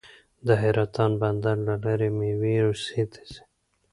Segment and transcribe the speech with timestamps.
[0.47, 3.41] د حیرتان بندر له لارې میوې روسیې ته ځي.